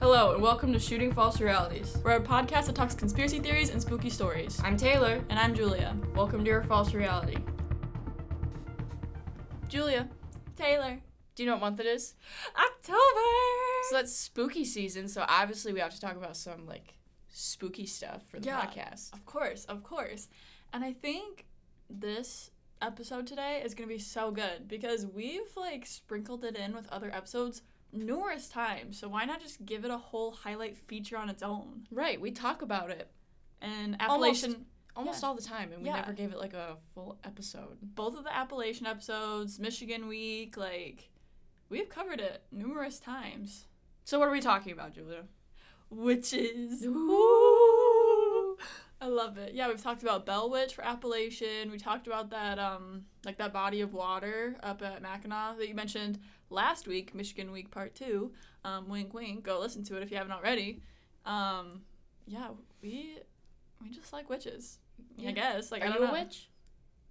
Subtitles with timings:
[0.00, 1.96] Hello, and welcome to Shooting False Realities.
[2.04, 4.60] We're a podcast that talks conspiracy theories and spooky stories.
[4.62, 5.24] I'm Taylor.
[5.30, 5.96] And I'm Julia.
[6.14, 7.36] Welcome to your false reality.
[9.68, 10.08] Julia,
[10.56, 11.00] Taylor,
[11.36, 12.14] Do you know what month it is?
[12.56, 12.98] October!
[13.88, 16.94] So that's spooky season, so obviously we have to talk about some like
[17.28, 18.60] spooky stuff for the Yeah.
[18.64, 19.12] podcast.
[19.12, 20.28] Of course, of course.
[20.72, 21.46] And I think
[21.90, 22.50] this
[22.80, 26.86] episode today is going to be so good because we've like sprinkled it in with
[26.90, 27.62] other episodes
[27.94, 28.98] numerous times.
[28.98, 31.86] So why not just give it a whole highlight feature on its own?
[31.90, 33.10] Right, we talk about it
[33.60, 34.44] And Almost.
[34.44, 35.28] Appalachian almost Yeah.
[35.28, 35.96] all the time and we Yeah.
[36.00, 37.78] never gave it like a full episode.
[37.94, 41.10] both of the Appalachian episodes, Michigan week, like
[41.70, 43.66] we've covered it numerous times.
[44.04, 45.24] So what are we talking about, Julia?
[45.88, 46.84] Witches.
[46.84, 48.56] Ooh.
[49.00, 49.54] I love it.
[49.54, 51.70] Yeah, we've talked about Bell Witch for Appalachian.
[51.70, 55.74] We talked about that um like that body of water up at Mackinac that you
[55.74, 56.18] mentioned
[56.50, 58.32] last week, Michigan week part 2.
[58.64, 60.82] Um wink wink, go listen to it if you haven't already.
[61.24, 61.82] Um
[62.26, 62.48] yeah,
[62.82, 63.18] we
[63.82, 64.78] we just like witches.
[65.24, 65.72] I guess.
[65.72, 66.12] Like are I don't you know.
[66.12, 66.48] a witch?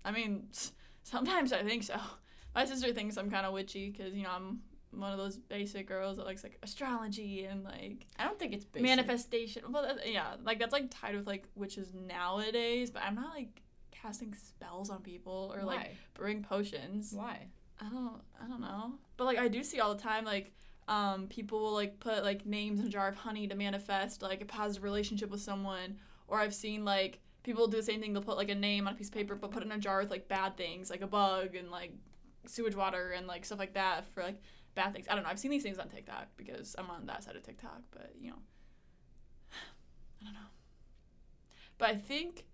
[0.06, 0.48] I mean,
[1.04, 1.96] sometimes I think so.
[2.56, 4.60] My sister thinks I'm kind of witchy because you know I'm
[4.92, 8.66] one of those basic girls that likes like astrology and like I don't think it's
[8.66, 8.88] basic.
[8.88, 9.64] manifestation.
[9.70, 12.92] Well, that, yeah, like that's like tied with like witches nowadays.
[12.92, 17.14] But I'm not like casting spells on people or like brewing potions.
[17.14, 17.48] Why?
[17.86, 18.94] I don't, I don't know.
[19.18, 20.52] But like I do see all the time like
[20.88, 24.42] um people will like put like names in a jar of honey to manifest like
[24.42, 25.98] a positive relationship with someone.
[26.28, 28.14] Or I've seen like people do the same thing.
[28.14, 29.78] They'll put like a name on a piece of paper, but put it in a
[29.78, 31.92] jar with like bad things, like a bug and like
[32.46, 34.42] sewage water and like stuff like that for like
[34.76, 35.08] bad things.
[35.10, 35.30] I don't know.
[35.30, 38.32] I've seen these things on TikTok because I'm on that side of TikTok, but you
[38.32, 38.40] know,
[40.22, 40.40] I don't know.
[41.78, 42.46] But I think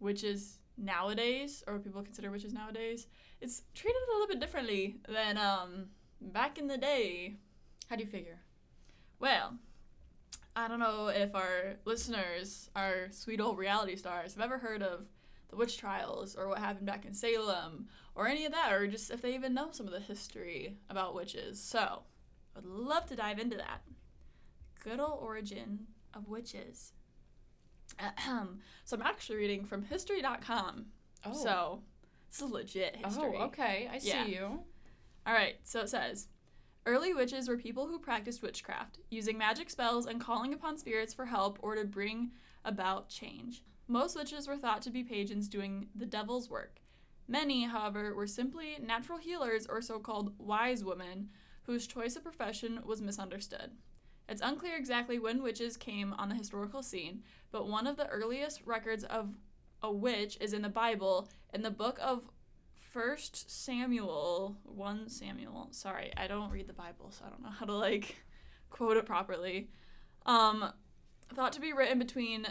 [0.00, 3.06] witches nowadays, or what people consider witches nowadays,
[3.40, 5.86] it's treated a little bit differently than um
[6.20, 7.36] back in the day.
[7.88, 8.40] How do you figure?
[9.20, 9.54] Well,
[10.54, 15.06] I don't know if our listeners, our sweet old reality stars, have ever heard of
[15.50, 19.10] the witch trials or what happened back in Salem or any of that, or just
[19.10, 21.60] if they even know some of the history about witches.
[21.62, 22.02] So,
[22.56, 23.82] I'd love to dive into that.
[24.82, 26.92] Good old origin of witches.
[27.98, 28.60] Ahem.
[28.84, 30.86] So, I'm actually reading from history.com.
[31.24, 31.32] Oh.
[31.32, 31.82] So,
[32.28, 33.36] this is legit history.
[33.38, 33.88] Oh, okay.
[33.90, 34.24] I see Yeah.
[34.26, 34.60] you.
[35.26, 36.28] All right, so it says
[36.86, 41.26] Early witches were people who practiced witchcraft, using magic spells and calling upon spirits for
[41.26, 42.30] help or to bring
[42.64, 43.62] about change.
[43.86, 46.80] Most witches were thought to be pagans doing the devil's work.
[47.26, 51.28] Many, however, were simply natural healers or so called wise women
[51.64, 53.72] whose choice of profession was misunderstood.
[54.26, 58.62] It's unclear exactly when witches came on the historical scene, but one of the earliest
[58.64, 59.34] records of
[59.82, 62.28] a witch is in the Bible in the book of
[62.74, 65.68] First Samuel, one Samuel.
[65.72, 68.16] Sorry, I don't read the Bible, so I don't know how to like
[68.70, 69.70] quote it properly.
[70.26, 70.72] Um,
[71.34, 72.46] thought to be written between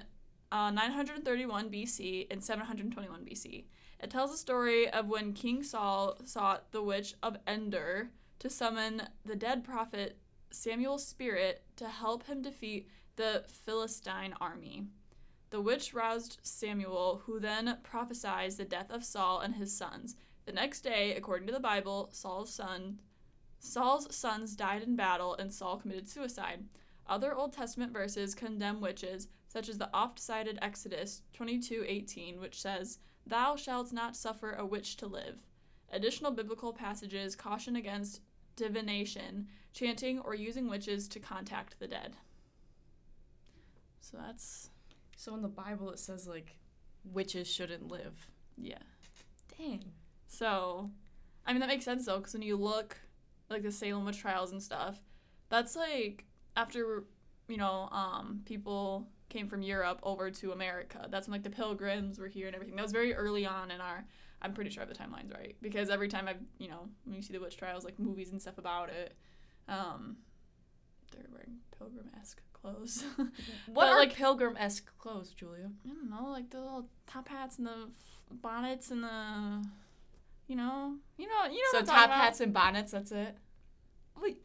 [0.52, 3.66] uh, 931 BC and 721 BC.
[4.00, 9.04] It tells the story of when King Saul sought the witch of Endor to summon
[9.26, 10.18] the dead prophet
[10.52, 14.86] Samuel's spirit to help him defeat the Philistine army.
[15.50, 20.16] The witch roused Samuel, who then prophesied the death of Saul and his sons.
[20.46, 23.00] The next day, according to the Bible, Saul's son
[23.60, 26.66] Saul's sons died in battle and Saul committed suicide.
[27.08, 33.56] Other Old Testament verses condemn witches, such as the oft-cited Exodus 22:18, which says, "Thou
[33.56, 35.48] shalt not suffer a witch to live."
[35.90, 38.22] Additional biblical passages caution against
[38.56, 42.18] divination, chanting, or using witches to contact the dead.
[44.02, 44.70] So that's
[45.18, 46.58] So in the Bible it says like
[47.04, 48.28] witches shouldn't live.
[48.56, 48.78] yeah.
[49.58, 49.84] Dang.
[50.28, 50.92] So,
[51.46, 52.98] I mean that makes sense though, because when you look
[53.50, 55.02] like the Salem witch trials and stuff,
[55.50, 57.04] that's like after
[57.48, 61.08] you know um, people came from Europe over to America.
[61.10, 62.76] That's when like the Pilgrims were here and everything.
[62.76, 64.06] That was very early on in our.
[64.42, 67.16] I'm pretty sure I have the timelines right because every time I've you know when
[67.16, 69.16] you see the witch trials like movies and stuff about it,
[69.68, 70.18] um,
[71.12, 72.42] they're wearing pilgrim esque
[72.76, 73.04] clothes.
[73.18, 73.30] What
[73.74, 75.70] But, are like- pilgrim esque clothes, Julia?
[75.86, 77.90] I don't know, like the little top hats and the
[78.32, 79.64] bonnets and the,
[80.48, 81.80] you know, you know, you know.
[81.80, 83.36] so top hats and bonnets, that's it?
[84.22, 84.38] Like,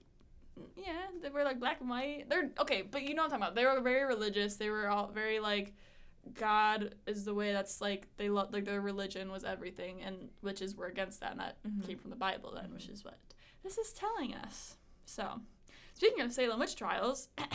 [0.77, 2.27] yeah, they were like black and white.
[2.29, 3.55] They're okay, but you know what I'm talking about.
[3.55, 4.57] They were very religious.
[4.57, 5.73] They were all very like,
[6.35, 7.53] God is the way.
[7.53, 11.41] That's like they love like their religion was everything, and witches were against that, and
[11.41, 11.87] that Mhm.
[11.87, 13.19] came from the Bible then, which is what
[13.63, 14.77] this is telling us.
[15.05, 15.41] So,
[15.95, 17.29] speaking of Salem witch trials,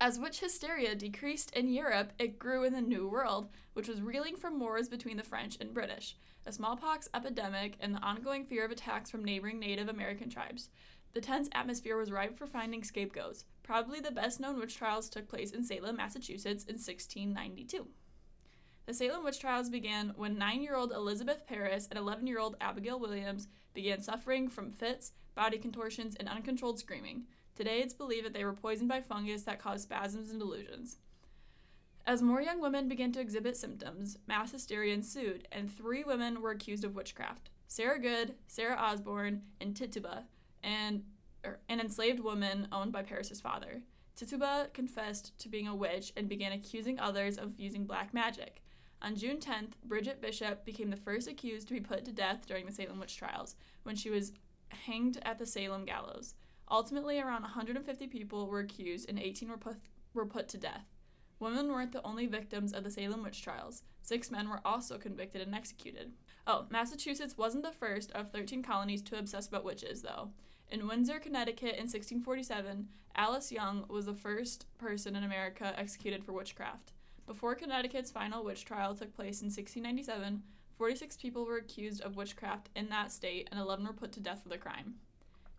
[0.00, 4.34] as witch hysteria decreased in Europe, it grew in the New World, which was reeling
[4.34, 6.16] from wars between the French and British,
[6.46, 10.70] a smallpox epidemic, and the ongoing fear of attacks from neighboring Native American tribes.
[11.12, 13.44] The tense atmosphere was ripe for finding scapegoats.
[13.62, 17.86] Probably the best known witch trials took place in Salem, Massachusetts in 1692.
[18.86, 22.56] The Salem witch trials began when nine year old Elizabeth Parris and 11 year old
[22.60, 27.24] Abigail Williams began suffering from fits, body contortions, and uncontrolled screaming.
[27.60, 30.96] Today, it's believed that they were poisoned by fungus that caused spasms and delusions.
[32.06, 36.52] As more young women began to exhibit symptoms, mass hysteria ensued, and three women were
[36.52, 40.24] accused of witchcraft Sarah Good, Sarah Osborne, and Tituba,
[40.62, 41.04] and
[41.44, 43.82] er, an enslaved woman owned by Parris's father.
[44.16, 48.62] Tituba confessed to being a witch and began accusing others of using black magic.
[49.02, 52.64] On June 10th, Bridget Bishop became the first accused to be put to death during
[52.64, 54.32] the Salem witch trials when she was
[54.86, 56.36] hanged at the Salem gallows.
[56.70, 59.76] Ultimately, around 150 people were accused and 18 were put,
[60.14, 60.86] were put to death.
[61.40, 63.82] Women weren't the only victims of the Salem witch trials.
[64.02, 66.12] Six men were also convicted and executed.
[66.46, 70.30] Oh, Massachusetts wasn't the first of 13 colonies to obsess about witches, though.
[70.70, 76.32] In Windsor, Connecticut in 1647, Alice Young was the first person in America executed for
[76.32, 76.92] witchcraft.
[77.26, 80.42] Before Connecticut's final witch trial took place in 1697,
[80.76, 84.42] 46 people were accused of witchcraft in that state and 11 were put to death
[84.42, 84.94] for the crime.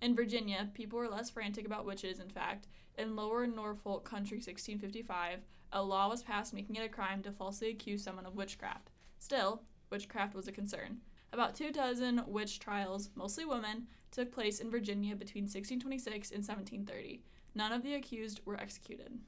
[0.01, 2.67] In Virginia, people were less frantic about witches, in fact.
[2.97, 5.41] In Lower Norfolk Country 1655,
[5.73, 8.89] a law was passed making it a crime to falsely accuse someone of witchcraft.
[9.19, 9.61] Still,
[9.91, 10.97] witchcraft was a concern.
[11.31, 17.21] About two dozen witch trials, mostly women, took place in Virginia between 1626 and 1730.
[17.53, 19.19] None of the accused were executed.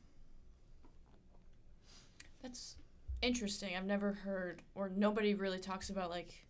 [2.41, 2.75] That's
[3.21, 3.75] interesting.
[3.75, 6.45] I've never heard, or nobody really talks about like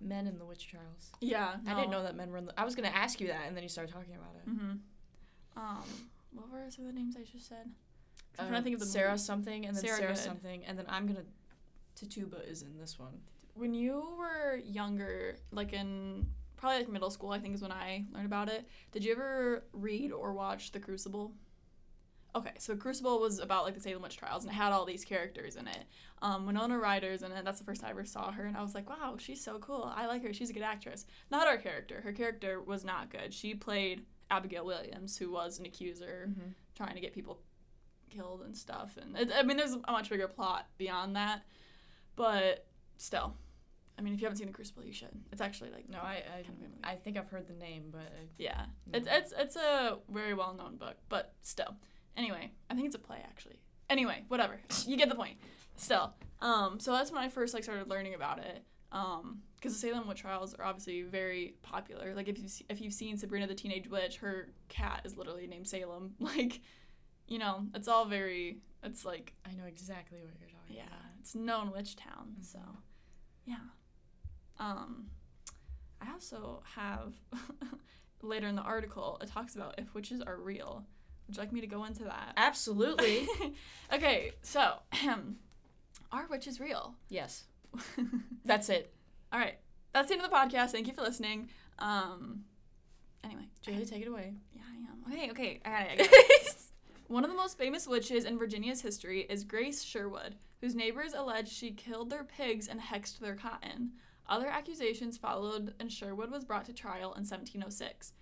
[0.00, 1.10] men in the witch trials.
[1.20, 2.60] Yeah, I didn't know that men were in the.
[2.60, 4.48] I was gonna ask you that, and then you started talking about it.
[4.50, 4.72] Mm-hmm.
[5.56, 5.84] Um,
[6.34, 7.70] what were some of the names I just said?
[8.38, 9.20] I'm Um, trying to think of the Sarah movie.
[9.22, 11.24] something, and then Sarah Sarah, something, and then I'm gonna.
[11.94, 13.20] Tituba is in this one.
[13.54, 16.26] When you were younger, like in
[16.58, 18.66] probably like middle school, I think is when I learned about it.
[18.92, 21.32] Did you ever read or watch The Crucible?
[22.36, 25.04] Okay, so Crucible was about like the Salem witch trials, and it had all these
[25.04, 25.84] characters in it.
[26.20, 27.44] Um, Winona Ryder's in it.
[27.44, 29.58] That's the first time I ever saw her, and I was like, wow, she's so
[29.58, 29.90] cool.
[29.96, 30.32] I like her.
[30.34, 31.06] She's a good actress.
[31.30, 32.02] Not her character.
[32.02, 33.32] Her character was not good.
[33.32, 36.48] She played Abigail Williams, who was an accuser Mm-hmm.
[36.74, 37.40] trying to get people
[38.10, 38.98] killed and stuff.
[39.00, 41.42] And it, I mean, there's a much bigger plot beyond that,
[42.16, 42.66] but
[42.98, 43.34] still,
[43.98, 45.08] I mean, if you haven't seen The Crucible, you should.
[45.32, 46.68] It's actually like No, I I, kind of.
[46.90, 48.98] I think I've heard the name, but I, yeah, no.
[48.98, 51.76] it's it's it's a very well known book, but still.
[52.16, 53.60] Anyway, I think it's a play actually.
[53.90, 54.58] Anyway, whatever.
[54.86, 55.36] you get the point.
[55.76, 58.64] Still, um, so that's when I first like started learning about it.
[58.92, 62.14] Um, because the Salem witch trials are obviously very popular.
[62.14, 65.66] Like if you if you've seen Sabrina the Teenage Witch, her cat is literally named
[65.68, 66.14] Salem.
[66.20, 66.60] Like,
[67.28, 68.58] you know, it's all very.
[68.82, 70.76] It's like I know exactly what you're talking about.
[70.76, 71.10] yeah, about.
[71.20, 72.36] it's known witch town.
[72.40, 72.76] So, Mhm.
[73.46, 73.56] yeah.
[74.58, 75.06] Um,
[76.00, 77.14] I also have
[78.22, 80.84] later in the article it talks about if witches are real.
[81.26, 82.34] Would you like me to go into that?
[82.36, 83.26] Absolutely.
[83.92, 84.74] okay, so
[86.12, 86.94] are witches real?
[87.08, 87.44] yes.
[88.44, 88.92] That's it.
[89.32, 89.58] All right,
[89.92, 90.70] that's the end of the podcast.
[90.70, 91.48] Thank you for listening.
[91.78, 92.44] Um,
[93.24, 94.34] anyway, Julie, take it away.
[94.54, 95.12] yeah, I am.
[95.12, 95.92] Okay, okay, I got it.
[95.92, 96.56] I got it.
[97.08, 101.48] One of the most famous witches in Virginia's history is Grace Sherwood, whose neighbors allege
[101.48, 103.92] she killed their pigs and hexed their cotton.
[104.28, 108.12] Other accusations followed, and Sherwood was brought to trial in 1706.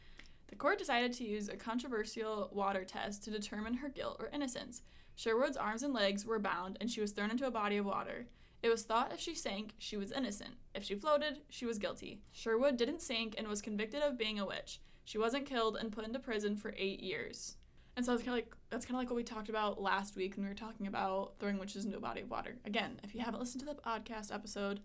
[0.48, 4.82] The court decided to use a controversial water test to determine her guilt or innocence.
[5.16, 8.26] Sherwood's arms and legs were bound, and she was thrown into a body of water.
[8.62, 10.54] It was thought if she sank, she was innocent.
[10.74, 12.22] If she floated, she was guilty.
[12.32, 14.80] Sherwood didn't sink and was convicted of being a witch.
[15.04, 17.56] She wasn't killed and put into prison for eight years.
[17.96, 20.16] And so it's kind of like that's kind of like what we talked about last
[20.16, 22.56] week when we were talking about throwing witches into a body of water.
[22.64, 24.80] Again, if you haven't listened to the podcast episode,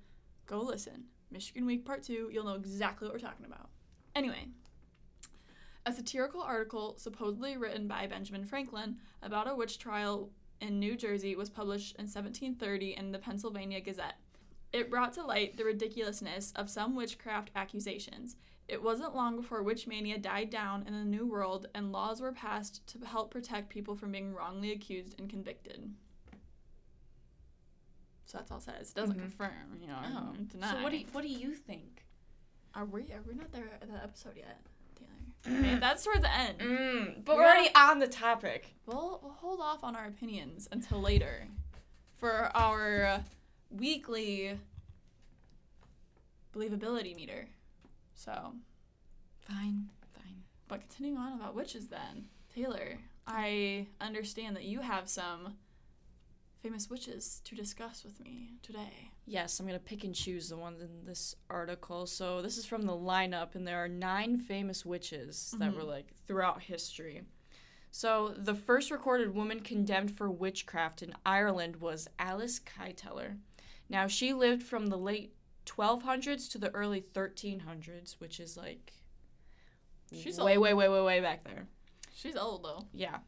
[0.45, 1.05] go listen.
[1.31, 3.69] Michigan Week Part Two, you'll know exactly what we're talking about.
[4.13, 4.49] Anyway,
[5.89, 10.29] a satirical article supposedly written by Benjamin Franklin about a witch trial
[10.61, 14.19] in New Jersey was published in 1730 in the Pennsylvania Gazette.
[14.71, 18.35] It brought to light the ridiculousness of some witchcraft accusations.
[18.67, 22.31] It wasn't long before witch mania died down in the New World and laws were
[22.33, 25.91] passed to help protect people from being wrongly accused and convicted.
[28.25, 28.91] So that's all it says.
[28.91, 29.21] It doesn't Mhm.
[29.21, 30.35] confirm, you know, Oh.
[30.43, 30.71] deny.
[30.71, 32.05] So what do you, what do you think?
[32.75, 33.11] Are we?
[33.11, 34.61] Are we not there at the episode yet,
[35.45, 35.79] Taylor?
[35.79, 36.59] That's towards the end.
[36.59, 38.75] Mm, but We're we're already on the topic.
[38.85, 41.47] We'll, we'll hold off on our opinions until later
[42.17, 43.21] for our
[43.69, 44.57] weekly
[46.55, 47.47] believability meter.
[48.13, 48.53] So,
[49.47, 50.43] Fine, fine.
[50.67, 55.55] but continuing on about witches, then Taylor, I understand that you have some
[56.61, 59.11] famous witches to discuss with me today.
[59.25, 62.05] Yes, I'm gonna pick and choose the ones in this article.
[62.05, 65.75] So this is from the lineup, and there are nine famous witches that Mhm.
[65.75, 67.23] were like throughout history.
[67.91, 73.39] So the first recorded woman condemned for witchcraft in Ireland was Alice Kyteler.
[73.87, 75.35] Now she lived from the late
[75.65, 78.93] 1200s to the early 1300s, which is like
[80.11, 80.63] She's way, old.
[80.63, 81.67] way, way, way, way back there.
[82.13, 82.87] She's old though.
[82.91, 83.19] Yeah.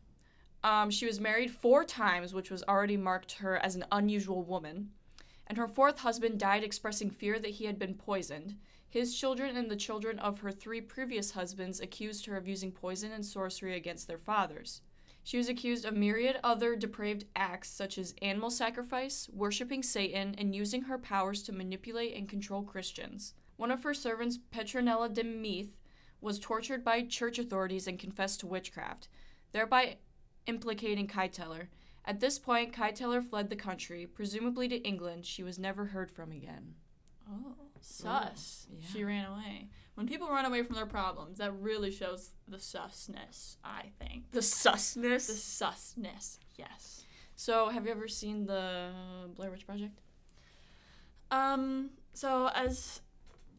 [0.64, 4.92] Um, she was married four times, which was already marked her as an unusual woman.
[5.48, 8.56] And her fourth husband died expressing fear that he had been poisoned.
[8.90, 13.12] His children and the children of her three previous husbands accused her of using poison
[13.12, 14.82] and sorcery against their fathers.
[15.24, 20.56] She was accused of myriad other depraved acts such as animal sacrifice, worshipping Satan, and
[20.56, 23.34] using her powers to manipulate and control Christians.
[23.56, 25.78] One of her servants, Petronella de Meath,
[26.20, 29.08] was tortured by church authorities and confessed to witchcraft,
[29.52, 29.98] thereby
[30.48, 31.68] implicating Kyteler.
[32.06, 35.26] At this point, Kyteler fled the country, presumably to England.
[35.26, 36.76] She was never heard from again.
[37.30, 38.68] Oh, sus.
[38.72, 38.88] yeah.
[38.92, 39.70] She ran away.
[39.96, 44.32] When people run away from their problems, that really shows the susness, I think.
[44.32, 45.28] The susness.
[45.28, 47.04] The susness, yes.
[47.36, 48.92] So, have you ever seen the
[49.36, 50.02] Blair Witch Project?
[51.32, 53.02] Um, so as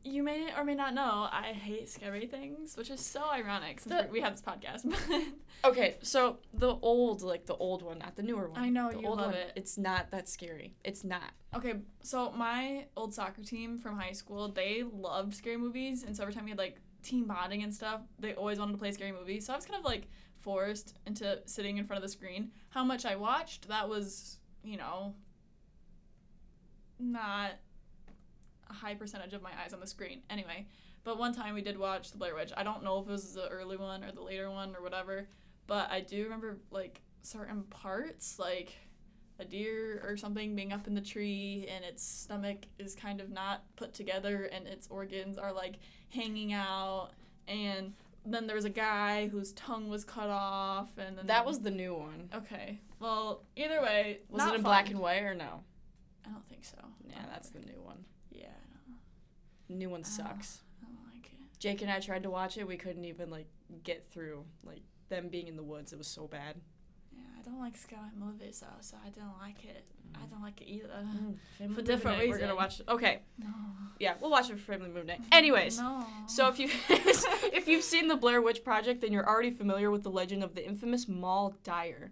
[0.04, 3.94] you may or may not know, I hate scary things, which is so ironic since
[3.94, 4.92] The- we have this podcast.
[5.64, 8.58] Okay, so the old, like the old one, not the newer one.
[8.60, 9.52] I know, the you old love one, it.
[9.54, 10.74] It's not that scary.
[10.82, 11.30] It's not.
[11.54, 16.24] okay, so my old soccer team from high school, they loved scary movies, and so
[16.24, 19.12] every time we had like team bonding and stuff, they always wanted to play scary
[19.12, 19.46] movies.
[19.46, 20.08] So I was kind of like
[20.40, 22.50] forced into sitting in front of the screen.
[22.70, 25.14] How much I watched, that was, you know,
[26.98, 27.52] not
[28.72, 30.22] high percentage of my eyes on the screen.
[30.30, 30.66] Anyway,
[31.04, 32.52] but one time we did watch The Blair Witch.
[32.56, 35.26] I don't know if it was the early one or the later one or whatever,
[35.66, 38.74] but I do remember like certain parts, like
[39.38, 43.30] a deer or something being up in the tree and its stomach is kind of
[43.30, 45.78] not put together and its organs are like
[46.10, 47.08] hanging out
[47.48, 51.60] and then there was a guy whose tongue was cut off and then That was
[51.60, 52.28] the new one.
[52.34, 54.62] okay well either way Was it in fun.
[54.62, 55.64] black and white or no?
[56.26, 56.76] i don't think so
[57.08, 58.04] Yeah, that's the new one.
[58.30, 58.98] yeah I don't,
[59.61, 60.62] The new one oh, sucks.
[60.82, 62.66] I don't like it Jake and I tried to watch it.
[62.66, 63.46] We couldn't even like
[63.82, 65.92] get through like them being in the woods.
[65.92, 66.56] It was so bad.
[67.12, 70.30] yeah i don't like scary movies though so i don't like it i mm.
[70.30, 72.80] don't like it either mm, Family For different night, We're gonna watch.
[72.88, 73.48] Okay, no
[74.02, 75.20] yeah, we'll watch it for family movie night.
[75.32, 79.50] Anyways, no so if you if you've seen the Blair Witch Project, then you're already
[79.50, 82.10] familiar with the legend of the infamous Moll Dyer.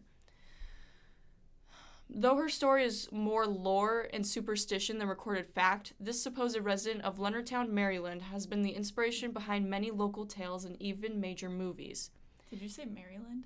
[2.12, 7.18] Though her story is more lore and superstition than recorded fact, this supposed resident of
[7.18, 12.10] Leonardtown, Maryland, has been the inspiration behind many local tales and even major movies.
[12.50, 13.44] did you say maryland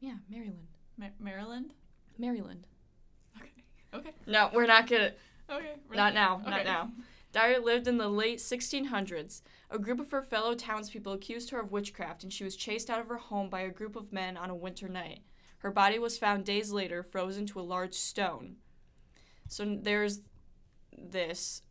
[0.00, 0.68] Yeah, Maryland.
[0.98, 1.72] Ma- maryland
[2.18, 2.66] Maryland.
[3.38, 5.12] okay okay No, we're not gonna.
[5.50, 6.40] okay Not now.
[6.42, 6.50] okay.
[6.50, 6.90] Not now.
[7.32, 9.42] Dyer lived in the late 1600s.
[9.70, 13.00] A group of her fellow townspeople accused her of witchcraft, and she was chased out
[13.00, 15.20] of her home by a group of men on a winter night.
[15.58, 18.56] Her body was found days later, frozen to a large stone.
[19.48, 20.20] So there's
[20.96, 21.62] this,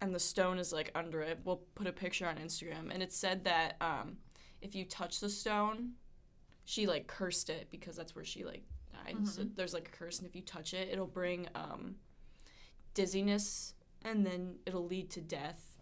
[0.00, 1.40] and the stone is like under it.
[1.44, 4.18] We'll put a picture on Instagram, and it said that um,
[4.60, 5.92] if you touch the stone,
[6.64, 9.26] she like cursed it because that's where she like died.
[9.26, 11.96] So there's like a curse, and if you touch it, it'll bring um,
[12.94, 15.78] dizziness, and then it'll lead to death,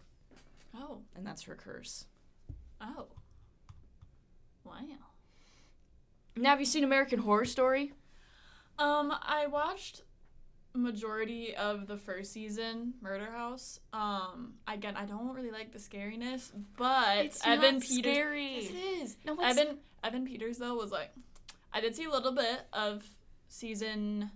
[0.75, 2.05] oh and that's her curse.
[2.79, 3.07] Oh.
[4.63, 4.83] Wow.
[6.37, 7.93] Now, have you seen American Horror Story?
[8.79, 10.01] Um, I watched
[10.73, 13.79] majority of the first season, Murder House.
[13.91, 18.13] Um, again, I don't really like the scariness, but Evan Peters.
[18.13, 18.55] scary.
[18.55, 19.17] Yes, it is.
[19.25, 21.11] No, it's Evan Evan Peters though was like,
[21.73, 23.03] I did see a little bit of
[23.47, 24.29] season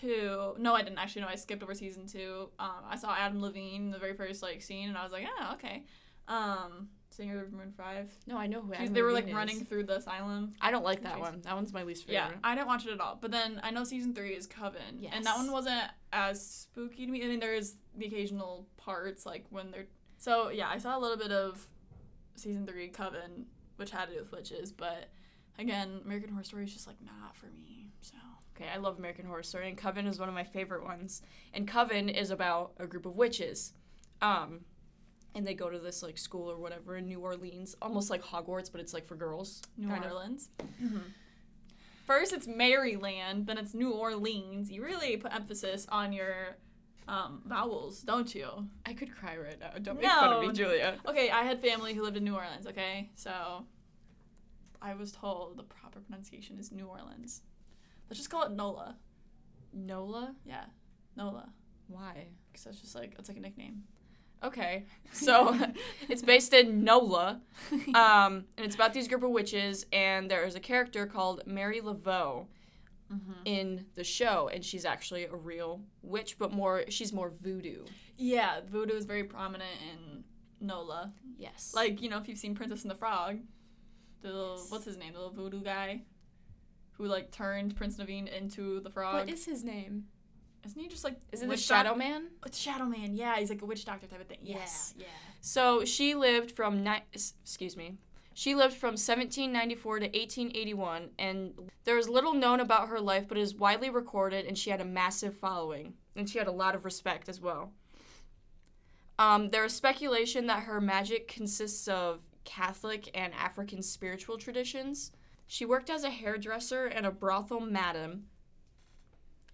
[0.00, 0.54] two.
[0.58, 1.22] No, I didn't actually.
[1.22, 2.48] No, I skipped over season two.
[2.58, 5.54] Um, I saw Adam Levine the very first like scene, and I was like, oh,
[5.54, 5.84] okay.
[6.26, 6.88] Um,
[7.18, 8.10] singer of Maroon Five.
[8.26, 8.68] No, I know who.
[8.72, 9.34] She's- Adam they were Levine like is.
[9.36, 10.54] running through the asylum.
[10.60, 11.40] I don't like that one.
[11.42, 12.14] That one's my least favorite.
[12.14, 12.30] Yeah.
[12.44, 13.18] I didn't watch it at all.
[13.20, 15.82] But then I know season three is Coven, and that one wasn't
[16.12, 17.22] as spooky to me.
[17.24, 19.86] I mean, there's the occasional parts like when they're.
[20.16, 21.66] So yeah, I saw a little bit of
[22.36, 23.46] season three Coven,
[23.76, 25.10] which had to do with witches, but
[25.58, 27.90] again, American Horror Story is just like not for me.
[28.00, 28.14] So
[28.56, 31.22] Okay, I love American Horror Story, and Coven is one of my favorite ones.
[31.54, 33.72] And Coven is about a group of witches,
[34.20, 34.60] um,
[35.38, 38.70] and they go to this like school or whatever in New Orleans, almost like Hogwarts,
[38.70, 39.62] but it's like for girls.
[39.78, 40.04] New kind.
[40.04, 40.50] Orleans.
[42.06, 44.68] First, it's Maryland, then it's New Orleans.
[44.68, 46.56] You really put emphasis on your
[47.06, 48.48] um, vowels, don't you?
[48.84, 49.70] I could cry right now.
[49.80, 50.96] Don't make fun of me, Julia.
[51.06, 53.10] Okay, I had family who lived in New Orleans, okay?
[53.14, 53.64] So
[54.82, 57.42] I was told the proper pronunciation is New Orleans.
[58.10, 58.96] Let's just call it NOLA.
[59.72, 60.34] Nola?
[60.44, 60.64] Yeah,
[61.16, 61.50] NOLA.
[61.86, 62.26] Why?
[62.50, 63.84] Because that's just like, it's like a nickname.
[64.42, 64.84] Okay.
[65.12, 65.56] So
[66.08, 67.40] it's based in NOLA.
[67.94, 71.80] Um, and it's about these group of witches, and there is a character called Mary
[71.80, 72.46] Laveau
[73.10, 73.32] Mm-hmm.
[73.46, 77.86] in the show, and she's actually a real witch, but more she's more voodoo.
[78.18, 80.24] Yeah, voodoo is very prominent in
[80.60, 81.14] NOLA.
[81.38, 81.72] Yes.
[81.74, 83.38] Like, you know, if you've seen Princess and the Frog,
[84.20, 84.70] the little, Yes.
[84.70, 85.14] what's his name?
[85.14, 86.02] The little voodoo guy
[86.98, 89.14] who, like, turned Prince Naveen into the frog.
[89.14, 90.04] what is his name?
[90.68, 92.28] Isn't he just, like, Is it the Shadow doc- Man?
[92.44, 93.36] It's Shadow Man, yeah.
[93.38, 94.38] He's, like, a witch doctor type of thing.
[94.42, 94.94] Yes.
[94.96, 95.10] Yeah, yeah.
[95.40, 97.96] So she lived from ni- excuse me.
[98.34, 103.36] She lived from 1794 to 1881, and there is little known about her life, but
[103.38, 106.74] it is widely recorded, and she had a massive following, and she had a lot
[106.76, 107.72] of respect as well.
[109.18, 115.10] Um, there is speculation that her magic consists of Catholic and African spiritual traditions.
[115.48, 118.26] She worked as a hairdresser and a brothel madam,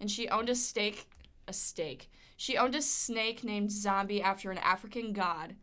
[0.01, 1.09] and she owned a stake,
[1.47, 2.11] a stake.
[2.37, 5.57] She owned a snake named Zombie after an African god.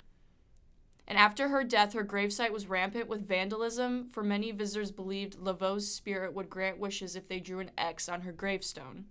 [1.08, 5.92] And after her death, her gravesite was rampant with vandalism, for many visitors believed Laveau's
[5.92, 9.06] spirit would grant wishes if they drew an X on her gravestone.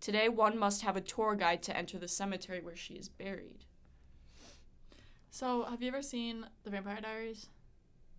[0.00, 3.64] Today, one must have a tour guide to enter the cemetery where she is buried.
[5.30, 7.46] So, have you ever seen The Vampire Diaries?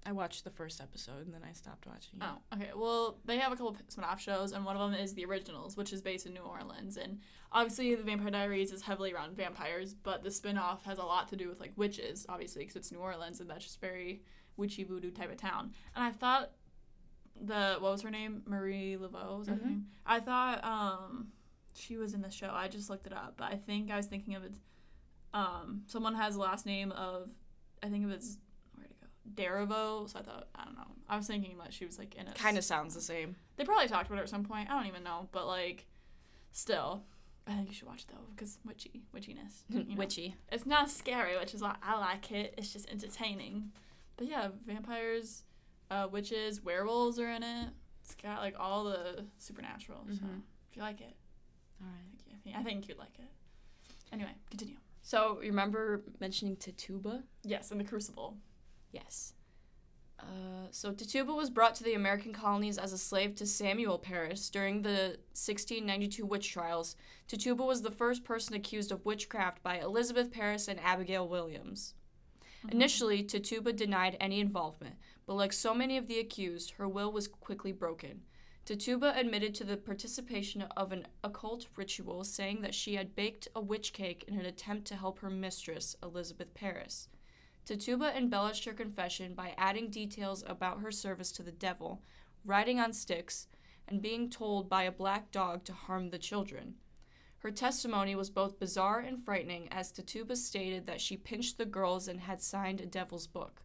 [0.06, 2.20] I watched the first episode and then I stopped watching.
[2.20, 2.24] it.
[2.26, 2.72] Oh, okay.
[2.76, 5.94] Well, they have a couple spin-off shows, and one of them is The Originals, which
[5.94, 6.98] is based in New Orleans.
[6.98, 7.20] And
[7.52, 11.36] obviously, The Vampire Diaries is heavily around vampires, but the spin-off has a lot to
[11.36, 14.24] do with like witches, obviously, because it's New Orleans, and that's just very
[14.58, 15.72] witchy voodoo type of town.
[15.96, 16.52] And I thought
[17.40, 19.86] the what was her name, Marie Laveau, was that her name?
[20.06, 21.28] I thought um
[21.74, 22.50] she was in the show.
[22.52, 24.56] I just looked it up, but I think I was thinking of it.
[25.34, 27.30] Um, someone has the last name of,
[27.82, 28.40] I think of it's where'd it go,
[29.36, 30.08] Deveraux.
[30.10, 30.88] So I thought I don't know.
[31.10, 32.36] I was thinking that she was like in it.
[32.36, 33.36] Kind of sounds the same.
[33.58, 34.70] They probably talked about it at some point.
[34.70, 35.86] I don't even know, but like,
[36.52, 37.04] still,
[37.48, 39.62] I think you should watch it though because witchy, witchiness.
[39.70, 39.96] you know.
[39.96, 40.36] Witchy.
[40.52, 42.54] It's not scary, which is why I like it.
[42.58, 43.72] It's just entertaining.
[44.18, 45.44] But yeah, vampires,
[45.90, 47.70] uh, witches, werewolves are in it.
[48.04, 50.06] It's got like all the supernatural.
[50.12, 50.42] So Mhm.
[50.70, 51.16] if you like it,
[51.82, 52.34] All right.
[52.34, 53.30] I think, I think you'd like it.
[54.12, 54.76] Anyway, continue.
[55.04, 57.24] So, you remember mentioning Tituba?
[57.44, 58.38] Yes, in the Crucible.
[58.92, 59.34] Yes.
[60.20, 64.50] Uh, so Tituba was brought to the American colonies as a slave to Samuel Parris
[64.50, 66.96] during the 1692 witch trials.
[67.28, 71.96] Tituba was the first person accused of witchcraft by Elizabeth Parris and Abigail Williams.
[72.70, 77.28] Initially, Tituba denied any involvement, but like so many of the accused, her will was
[77.28, 78.22] quickly broken.
[78.66, 83.62] Tituba admitted to the participation of an occult ritual, saying that she had baked a
[83.62, 87.08] witch cake in an attempt to help her mistress, Elizabeth Parris.
[87.66, 92.02] Tituba embellished her confession by adding details about her service to the devil,
[92.44, 93.48] riding on sticks,
[93.88, 96.76] and being told by a black dog to harm the children.
[97.40, 102.08] Her testimony was both bizarre and frightening, as Tituba stated that she pinched the girls
[102.08, 103.64] and had signed a devil's book.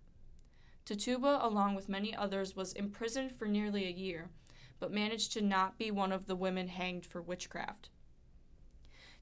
[0.85, 4.31] Tituba, along with many others, was imprisoned for nearly a year,
[4.79, 7.91] but managed to not be one of the women hanged for witchcraft.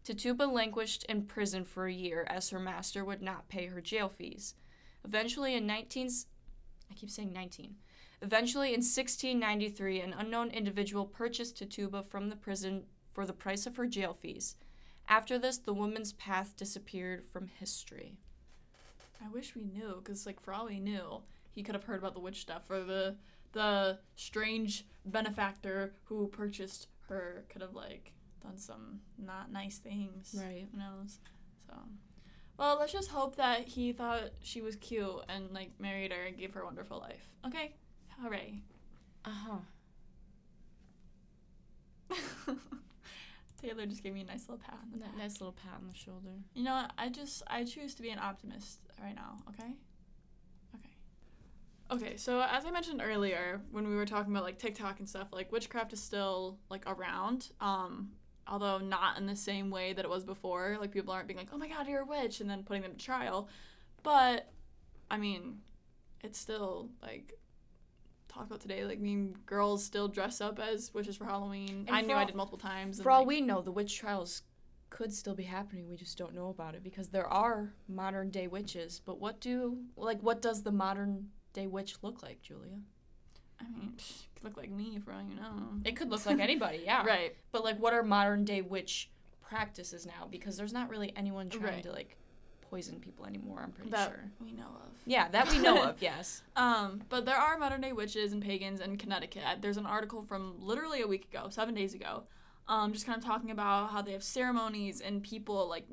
[0.04, 4.08] Tituba languished in prison for a year as her master would not pay her jail
[4.08, 4.54] fees.
[5.04, 6.10] Eventually, in 19,
[6.90, 7.74] I keep saying 19.
[8.22, 13.76] Eventually, in 1693, an unknown individual purchased Tituba from the prison for the price of
[13.76, 14.56] her jail fees.
[15.08, 18.16] After this, the woman's path disappeared from history.
[19.22, 22.14] I wish we knew, because like for all we knew, he could have heard about
[22.14, 23.16] the witch stuff, or the
[23.52, 28.12] the strange benefactor who purchased her could have like
[28.42, 30.34] done some not nice things.
[30.38, 30.66] Right.
[30.70, 31.18] Who knows?
[31.66, 31.74] So,
[32.58, 36.38] well, let's just hope that he thought she was cute and like married her and
[36.38, 37.28] gave her a wonderful life.
[37.46, 37.74] Okay,
[38.20, 38.62] hooray!
[39.24, 39.58] Uh huh.
[43.60, 45.16] Taylor just gave me a nice little pat on the back.
[45.16, 46.30] Nice little pat on the shoulder.
[46.54, 46.92] You know what?
[46.98, 49.72] I just I choose to be an optimist right now, okay?
[50.74, 50.90] Okay.
[51.90, 55.28] Okay, so as I mentioned earlier when we were talking about like TikTok and stuff,
[55.32, 57.48] like witchcraft is still like around.
[57.60, 58.10] Um
[58.46, 60.76] although not in the same way that it was before.
[60.80, 62.92] Like people aren't being like, "Oh my god, you're a witch," and then putting them
[62.92, 63.48] to trial.
[64.02, 64.50] But
[65.10, 65.58] I mean,
[66.22, 67.38] it's still like
[68.28, 68.84] talk about today.
[68.84, 71.84] Like, I mean, girls still dress up as witches for Halloween.
[71.86, 72.98] And I for knew I did multiple times.
[72.98, 74.42] and, For all like- we know, the witch trials
[74.90, 75.88] could still be happening.
[75.88, 79.00] We just don't know about it because there are modern day witches.
[79.04, 82.80] But what do like what does the modern day witch look like, Julia?
[83.60, 85.80] I mean, psh, could look like me for all you know.
[85.84, 87.04] It could look like anybody, yeah.
[87.06, 87.36] Right.
[87.52, 89.10] But like, what are modern day witch
[89.42, 90.26] practices now?
[90.30, 91.82] Because there's not really anyone trying Right.
[91.84, 92.16] to like
[92.62, 93.60] poison people anymore.
[93.62, 94.24] I'm pretty that sure.
[94.42, 94.90] we know of.
[95.06, 95.96] Yeah, that we know of.
[96.02, 96.42] Yes.
[96.56, 99.42] Um, but there are modern day witches and pagans in Connecticut.
[99.60, 102.24] There's an article from literally a week ago, seven days ago,
[102.66, 105.84] um, just kind of talking about how they have ceremonies and people like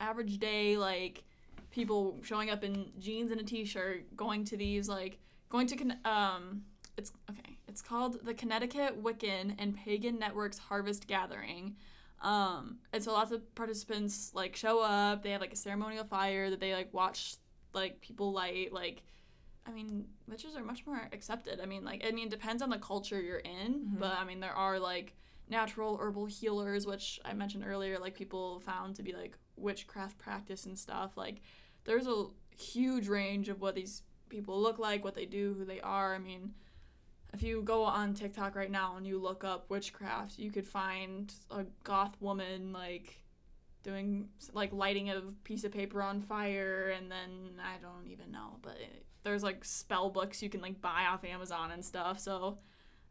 [0.00, 1.22] average day like
[1.70, 5.98] people showing up in jeans and a t-shirt, going to these like going to con-
[6.04, 6.62] um
[6.96, 7.58] it's okay.
[7.68, 11.76] It's called the Connecticut Wiccan and Pagan Networks Harvest Gathering.
[12.22, 15.22] Um, and so lots of participants like show up.
[15.22, 17.36] They have like a ceremonial fire that they like watch
[17.74, 18.72] like people light.
[18.72, 19.02] Like,
[19.66, 21.60] I mean, witches are much more accepted.
[21.60, 23.98] I mean, like, I mean, it depends on the culture you're in, Mhm.
[23.98, 25.14] but I mean, there are like
[25.48, 27.98] natural herbal healers, which I mentioned earlier.
[27.98, 31.16] Like, people found to be like witchcraft practice and stuff.
[31.16, 31.42] Like,
[31.84, 35.80] there's a huge range of what these people look like, what they do, who they
[35.80, 36.14] are.
[36.14, 36.54] I mean,
[37.36, 41.34] if you go on TikTok right now and you look up witchcraft, you could find
[41.50, 43.22] a goth woman like
[43.82, 48.56] doing like lighting a piece of paper on fire and then I don't even know,
[48.62, 52.18] but it, there's like spell books you can like buy off Amazon and stuff.
[52.20, 52.58] So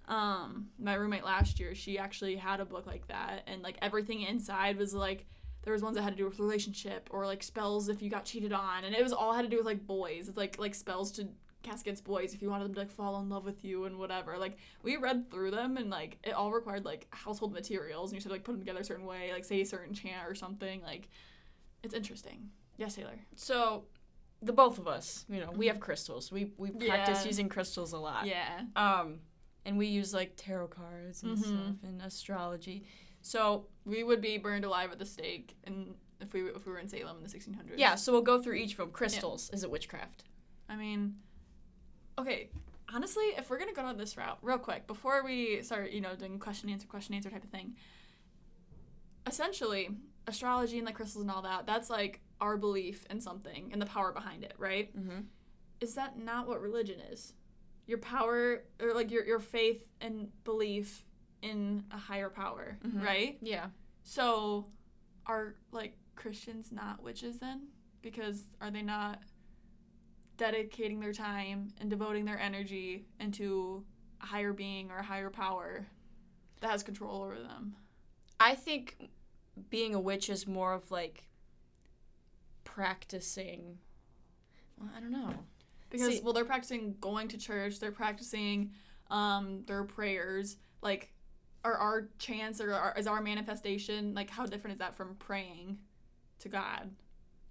[0.07, 4.21] um my roommate last year, she actually had a book like that and like everything
[4.21, 5.27] inside was like
[5.61, 8.25] there was ones that had to do with relationship or like spells if you got
[8.25, 10.27] cheated on and it was all had to do with like boys.
[10.27, 11.27] It's like like spells to
[11.73, 14.37] against boys if you wanted them to like fall in love with you and whatever.
[14.37, 18.21] Like we read through them and like it all required like household materials and you
[18.21, 20.81] should like put them together a certain way, like say a certain chant or something.
[20.81, 21.09] Like
[21.83, 22.49] it's interesting.
[22.77, 23.19] Yes, Taylor.
[23.35, 23.85] So,
[24.41, 26.31] the both of us, you know, we have crystals.
[26.31, 27.27] We we practice Yeah.
[27.27, 28.25] using crystals a lot.
[28.27, 28.61] Yeah.
[28.75, 29.19] Um,
[29.65, 31.41] and we use like tarot cards and Mhm.
[31.43, 32.85] stuff and astrology.
[33.21, 36.79] So We would be burned alive at the stake and if we if we were
[36.79, 37.77] in Salem in the 1600s.
[37.77, 38.91] yeah, so we'll go through each of them.
[38.91, 40.23] Crystals is it witchcraft?
[40.67, 41.17] I mean,
[42.19, 42.49] okay.
[42.93, 46.15] Honestly, if we're gonna go down this route, real quick, before we start, you know,
[46.15, 47.75] doing question answer question answer type of thing.
[49.27, 49.89] Essentially,
[50.27, 53.85] astrology and like crystals and all that, that's like our belief in something and the
[53.85, 54.95] power behind it, right?
[54.97, 55.21] Mm-hmm.
[55.81, 57.33] Is that not what religion is?
[57.87, 61.05] Your power or like your your faith and belief
[61.41, 63.03] in a higher power, Mhm.
[63.03, 63.37] right?
[63.41, 63.67] Yeah.
[64.03, 64.67] So,
[65.25, 67.67] are like Christians not witches then?
[68.01, 69.21] Because are they not
[70.37, 73.83] dedicating their time and devoting their energy into
[74.21, 75.85] a higher being or a higher power
[76.61, 77.75] that has control over them?
[78.39, 79.09] I think
[79.69, 81.25] being a witch is more of like
[82.63, 83.77] practicing.
[84.77, 85.33] Well, I don't know.
[85.89, 87.79] Because See- well, they're practicing going to church.
[87.79, 88.71] They're practicing
[89.09, 90.57] um, their prayers.
[90.81, 91.13] Like,
[91.63, 95.79] are our chants or our, is our manifestation like how different is that from praying
[96.39, 96.91] to God?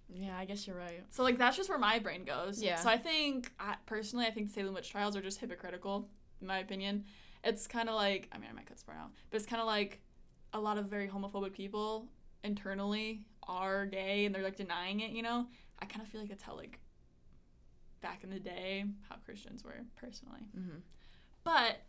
[0.08, 1.04] Yeah, I guess you're right.
[1.10, 2.62] So like that's just where my brain goes.
[2.62, 2.76] Yeah.
[2.76, 6.08] So I think I, personally, I think Salem witch trials are just hypocritical,
[6.40, 7.04] in my opinion.
[7.42, 9.60] It's kind of like I mean I might cut this part out, but it's kind
[9.60, 10.00] of like
[10.52, 12.08] a lot of very homophobic people
[12.42, 15.10] internally are gay and they're like denying it.
[15.10, 15.46] You know,
[15.80, 16.78] I kind of feel like that's how like
[18.00, 20.46] back in the day how Christians were personally.
[20.56, 20.78] Mm-hmm.
[21.42, 21.80] But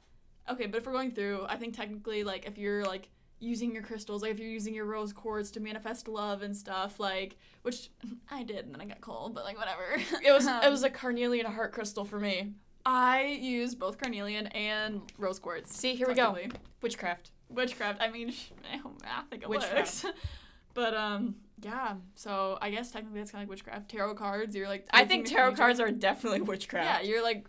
[0.50, 3.10] okay, but if we're going through, I think technically, like if you're like
[3.46, 7.00] using your crystals, like if you're using your rose quartz to manifest love and stuff,
[7.00, 7.90] like which
[8.32, 9.84] I did, and then I got cold, but like whatever.
[10.24, 12.54] It was it Um, was a carnelian heart crystal for me.
[12.86, 15.76] I used both carnelian and rose quartz.
[15.76, 16.38] See, here we go.
[16.82, 17.32] Witchcraft.
[17.50, 18.00] Witchcraft.
[18.02, 18.34] I mean,
[18.72, 20.04] I think it Witchcraft.
[20.04, 20.06] works.
[20.76, 21.96] but um, yeah.
[22.16, 23.90] So I guess technically that's kind of like witchcraft.
[23.90, 24.56] Tarot cards.
[24.56, 24.88] You're like.
[24.92, 26.86] I think tarot cards are definitely witchcraft.
[27.04, 27.48] Yeah, you're like,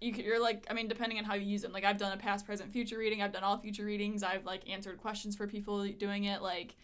[0.00, 1.72] you could, you're like, I mean, depending on how you use them.
[1.72, 3.22] Like, I've done a past, present, future reading.
[3.22, 4.22] I've done all future readings.
[4.22, 6.40] I've like answered questions for people doing it.
[6.42, 6.76] Like,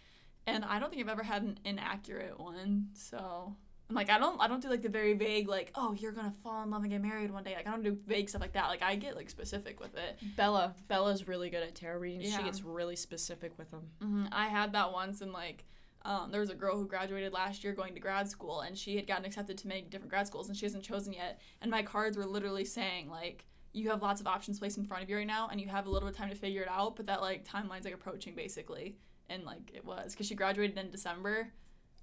[0.47, 2.89] and I don't think I've ever had an inaccurate one.
[2.95, 3.55] So,
[3.89, 6.35] I'm like, I don't, I don't do like the very vague, like, oh, you're gonna
[6.43, 7.55] fall in love and get married one day.
[7.55, 8.69] Like, I don't do vague stuff like that.
[8.69, 10.19] Like, I get like specific with it.
[10.37, 10.75] Bella.
[10.89, 12.35] Bella's really good at tarot readings.
[12.35, 13.83] She gets really specific with them.
[14.01, 15.65] hmm I had that once, and like,
[16.05, 18.97] um, there was a girl who graduated last year going to grad school, and she
[18.97, 21.41] had gotten accepted to many different grad schools, and she hasn't chosen yet.
[21.63, 25.03] And my cards were literally saying like, you have lots of options placed in front
[25.03, 26.69] of you right now, and you have a little bit of time to figure it
[26.69, 28.97] out, but that like timeline's like approaching basically,
[29.29, 31.49] and like it was because she graduated in December,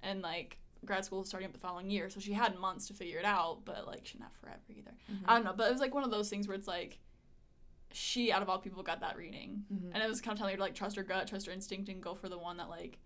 [0.02, 2.94] and like grad school was starting up the following year, so she had months to
[2.94, 4.92] figure it out, but like she not forever either.
[5.10, 5.30] Mm-hmm.
[5.30, 6.98] I don't know, but it was like one of those things where it's like.
[7.94, 9.64] She, out of all people, got that reading.
[9.70, 9.90] Mhm.
[9.92, 11.90] And it was kind of telling her to like trust her gut, trust her instinct,
[11.90, 12.98] and go for the one that like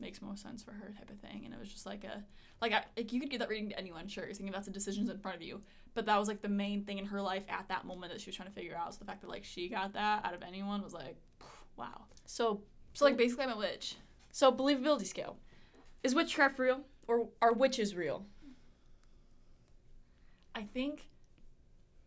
[0.00, 1.42] makes most sense for her type of thing.
[1.44, 2.22] And it was just like a
[2.60, 4.72] like I, like you could give that reading to anyone, sure, you're thinking that's the
[4.72, 5.60] decisions in front of you.
[5.94, 8.28] But that was like the main thing in her life at that moment that she
[8.28, 8.94] was trying to figure out.
[8.94, 11.16] So the fact that like she got that out of anyone was like,
[11.76, 12.02] wow.
[12.26, 12.62] So
[12.94, 13.96] So like basically I'm a witch.
[14.32, 15.36] so believability scale.
[16.02, 16.80] Is witchcraft real?
[17.06, 18.26] Or are witches real?
[20.54, 21.08] I think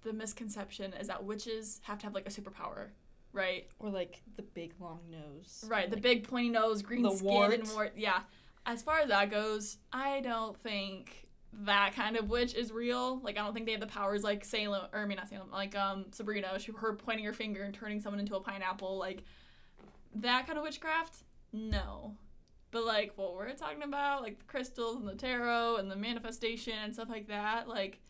[0.03, 2.89] the misconception is that witches have to have like a superpower,
[3.33, 3.67] right?
[3.79, 5.63] Or like the big long nose.
[5.67, 7.75] Right, the Like, big pointy nose, green skin, and wart.
[7.75, 7.93] wart.
[7.95, 8.21] Yeah.
[8.65, 13.19] As far as that goes, I don't think that kind of witch is real.
[13.19, 15.49] Like, I don't think they have the powers like Salem, or I mean, not Salem,
[15.51, 18.97] like um Sabrina, she, her pointing her finger and turning someone into a pineapple.
[18.97, 19.23] Like,
[20.15, 22.15] that kind of witchcraft, no.
[22.71, 26.73] But like what we're talking about, like the crystals and the tarot and the manifestation
[26.83, 28.01] and stuff like that, like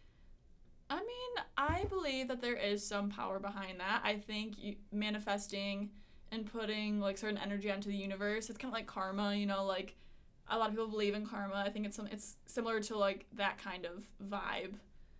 [0.89, 4.01] I mean, I believe that there is some power behind that.
[4.03, 5.89] I think you, manifesting
[6.31, 9.65] and putting like certain energy onto the universe, it's kind of like karma, you know,
[9.65, 9.95] like
[10.49, 11.55] a lot of people believe in karma.
[11.55, 14.75] I think it's some it's similar to like that kind of vibe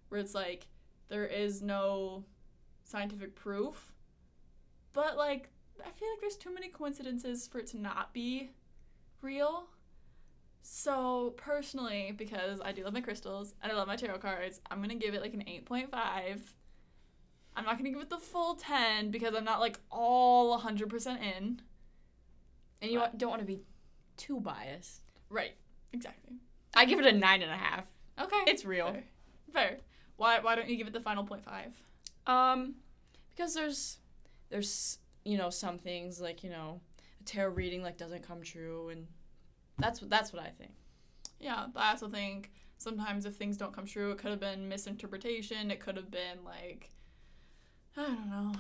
[0.09, 0.67] where it's like
[1.09, 2.23] there is no
[2.83, 3.93] scientific proof,
[4.93, 5.49] but like
[5.81, 8.51] I feel like there's too many coincidences for it to not be
[9.21, 9.67] real.
[10.69, 14.81] So personally, because I do love my crystals and I love my tarot cards, I'm
[14.81, 16.41] gonna give it like an 8.5.
[17.55, 21.61] I'm not gonna give it the full 10 because I'm not like all 100% in.
[22.81, 23.61] And you But- don't want to be
[24.17, 25.03] too biased.
[25.29, 25.55] Right.
[25.93, 26.35] Exactly.
[26.75, 27.85] I give it a nine and a half.
[28.19, 28.43] Okay.
[28.47, 28.91] It's real.
[28.91, 29.03] Fair.
[29.53, 29.77] Fair.
[30.17, 31.81] Why why don't you give it the final five?
[32.27, 32.75] Um,
[33.29, 33.99] because there's
[34.49, 36.81] there's you know some things like you know
[37.21, 39.07] a tarot reading like doesn't come true, and
[39.77, 40.71] that's what that's what I think.
[41.39, 45.71] Yeah, I also think sometimes if things don't come true, it could have been misinterpretation.
[45.71, 46.89] It could have been like,
[47.95, 48.51] I don't know.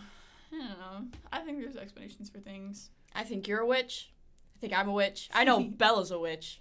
[0.51, 1.07] I don't know.
[1.31, 2.89] I think there's explanations for things.
[3.13, 4.11] I think you're a witch.
[4.55, 5.29] I think I'm a witch.
[5.33, 6.59] I know Bella's a witch.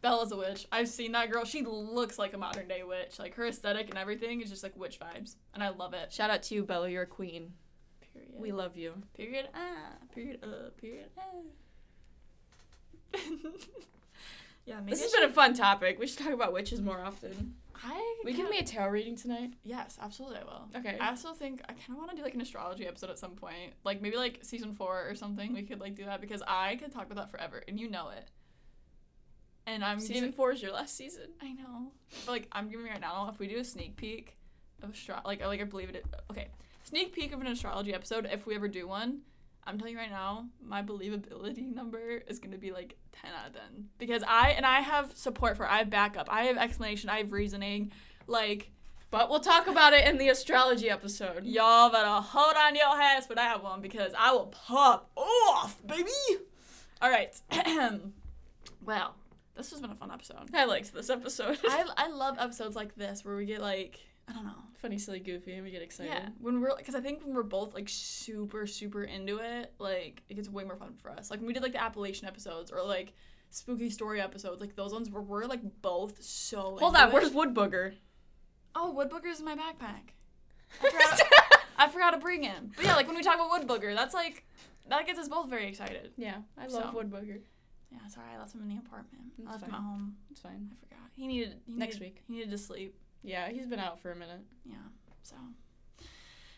[0.00, 0.66] Bella's a witch.
[0.72, 1.44] I've seen that girl.
[1.44, 3.18] She looks like a modern day witch.
[3.18, 6.12] Like her aesthetic and everything is just like witch vibes, and I love it.
[6.12, 6.88] Shout out to you, Bella.
[6.88, 7.52] You're a queen.
[8.12, 8.32] Period.
[8.36, 8.94] We love you.
[9.14, 9.48] period.
[9.54, 9.92] Ah.
[10.14, 10.40] Period.
[10.42, 10.70] Uh.
[10.80, 11.08] Period.
[11.18, 11.22] Ah.
[14.66, 14.76] yeah.
[14.80, 15.98] Maybe This has should- been a fun topic.
[15.98, 17.54] We should talk about witches more often.
[17.86, 18.16] I.
[18.24, 19.52] we give me a tarot reading tonight?
[19.62, 20.38] Yes, absolutely.
[20.38, 20.68] I will.
[20.76, 20.96] Okay.
[20.98, 23.32] I also think I kind of want to do like an astrology episode at some
[23.32, 25.52] point, like maybe like season four or something.
[25.52, 28.08] We could like do that because I could talk about that forever, and you know
[28.10, 28.28] it.
[29.66, 31.30] And I'm Season giving, four is your last season.
[31.42, 31.92] I know,
[32.24, 33.28] but like I'm giving right now.
[33.32, 34.36] If we do a sneak peek
[34.82, 36.06] of astro, like like I believe it.
[36.30, 36.48] Okay,
[36.84, 38.26] sneak peek of an astrology episode.
[38.30, 39.20] If we ever do one,
[39.66, 43.54] I'm telling you right now, my believability number is gonna be like ten out of
[43.54, 45.64] ten because I and I have support for.
[45.64, 45.70] it.
[45.70, 46.28] I have backup.
[46.30, 47.10] I have explanation.
[47.10, 47.92] I have reasoning.
[48.26, 48.70] Like
[49.10, 51.44] But we'll talk about it in the astrology episode.
[51.44, 56.10] Y'all better hold on your hats for that one because I will pop off, baby.
[57.02, 57.34] All right.
[58.84, 59.14] well,
[59.56, 60.50] this has been a fun episode.
[60.52, 61.58] I liked this episode.
[61.68, 64.52] I, I love episodes like this where we get like I don't know.
[64.80, 66.12] Funny, silly, goofy, and we get excited.
[66.12, 70.22] Yeah, when we're because I think when we're both like super super into it, like
[70.28, 71.30] it gets way more fun for us.
[71.30, 73.12] Like when we did like the Appalachian episodes or like
[73.50, 76.76] spooky story episodes, like those ones where we're like both so.
[76.80, 77.12] Hold on, it.
[77.14, 77.94] where's Wood Booger?
[78.74, 80.10] Oh, wood booger's in my backpack.
[80.82, 81.20] I forgot,
[81.78, 82.72] I forgot to bring him.
[82.76, 84.44] But yeah, like when we talk about wood booger, that's like
[84.88, 86.10] that gets us both very excited.
[86.16, 86.96] yeah, I love So.
[86.96, 87.38] Wood Booger.
[87.92, 89.22] Yeah, sorry, I left him in the apartment.
[89.46, 90.16] I left him at home.
[90.30, 90.68] It's fine.
[90.72, 91.08] I forgot.
[91.14, 92.22] He needed he Next needed- week.
[92.26, 92.96] He needed to sleep.
[93.24, 94.42] Yeah, he's been out for a minute.
[94.64, 94.76] Yeah.
[95.22, 95.34] So.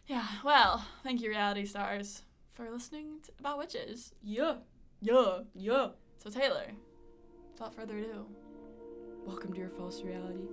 [0.09, 0.27] Yeah.
[0.45, 2.23] Well, thank you, reality stars,
[2.55, 4.13] for listening to, about witches.
[4.23, 4.57] Yeah,
[5.01, 5.41] Yeah.
[5.55, 5.89] yeah.
[6.19, 6.67] So Taylor,
[7.53, 8.27] without further ado.
[9.25, 10.47] Welcome to your false reality.